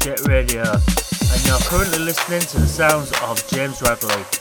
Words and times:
Jet 0.00 0.26
Radio, 0.26 0.62
and 0.62 1.46
you're 1.46 1.58
currently 1.68 1.98
listening 1.98 2.40
to 2.40 2.58
the 2.58 2.66
sounds 2.66 3.12
of 3.22 3.46
James 3.48 3.82
Radley. 3.82 4.39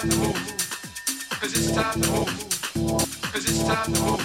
time 0.00 0.10
to 0.10 0.16
move. 0.16 0.36
Cause 1.40 1.52
it's 1.56 1.72
time 1.72 2.02
to 2.02 2.10
move. 2.10 2.28
Cause 3.32 3.44
it's 3.48 3.62
time 3.64 3.94
to 3.94 4.00
move. 4.02 4.20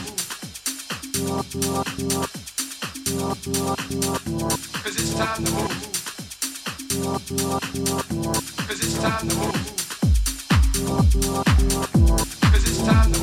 Cause 4.84 4.96
it's 5.00 5.14
time 5.14 5.46
to 5.46 5.52
move. 5.52 5.72
Cause 8.68 8.80
it's 8.82 8.98
time 8.98 9.30
to 9.30 9.36
move. 9.36 9.56
Cause 12.42 12.64
it's 12.68 12.84
time 12.86 13.12
to 13.14 13.20
move. 13.20 13.21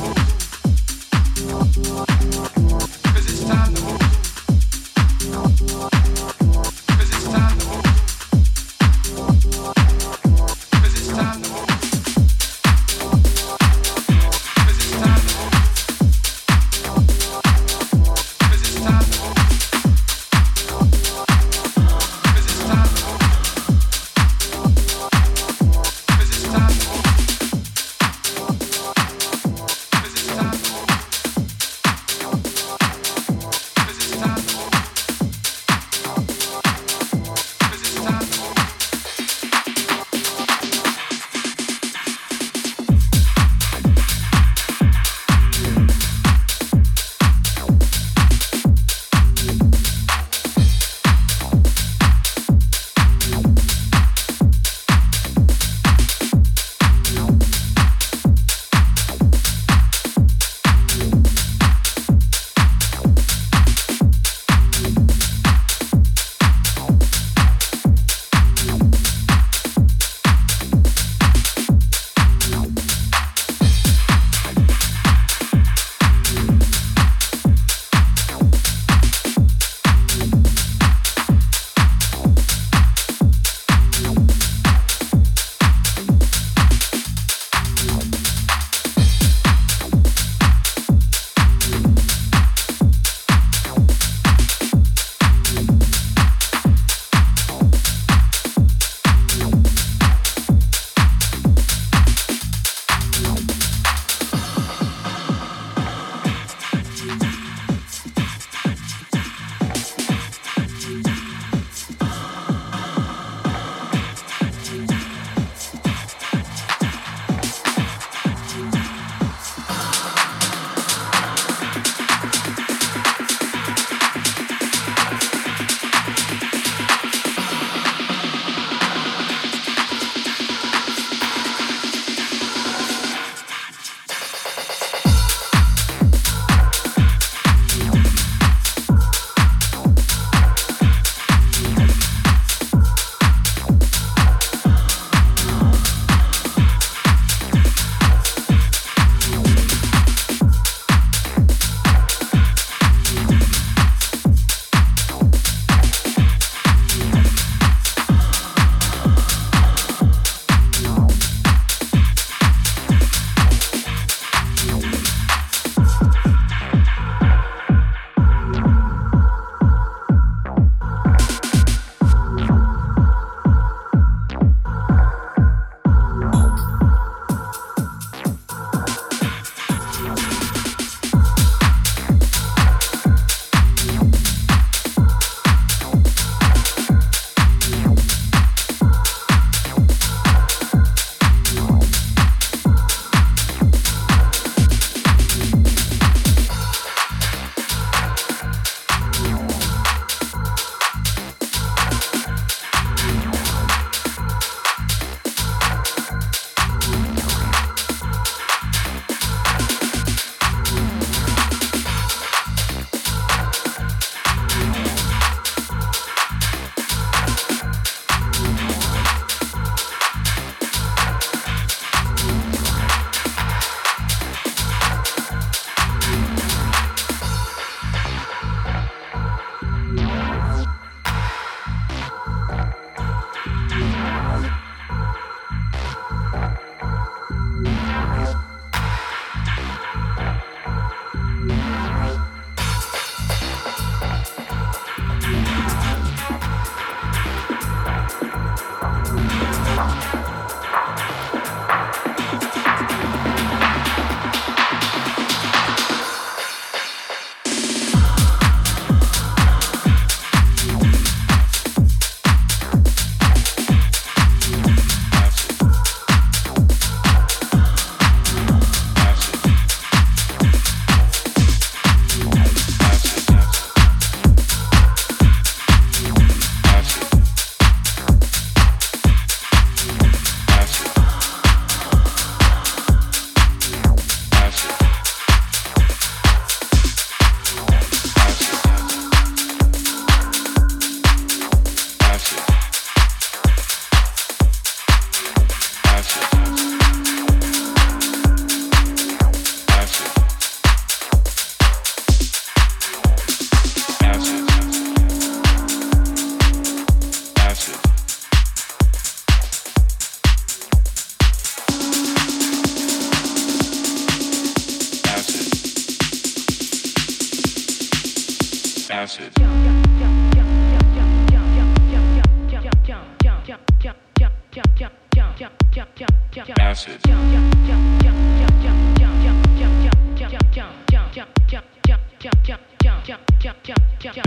Acid. 326.59 326.99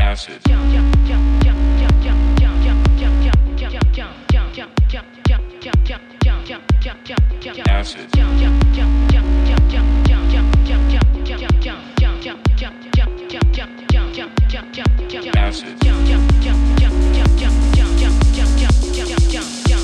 Acid. 0.00 0.40
Acid. 7.68 8.08
Acid. 15.35 15.82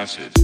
acid. 0.00 0.39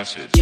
acid. 0.00 0.39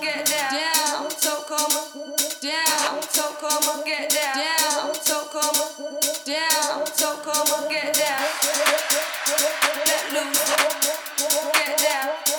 Get 0.00 0.26
there, 0.26 0.50
yeah, 0.52 1.08
so 1.08 1.42
come 3.40 3.84
get 3.84 4.10
down. 4.10 4.94
So 4.94 5.24
come 5.32 5.54
down. 6.24 6.86
So 6.86 7.16
come 7.24 7.68
get 7.70 7.94
down. 7.94 8.20
Let 9.86 10.12
loose. 10.12 10.44
Get 11.54 11.78
down, 11.78 12.33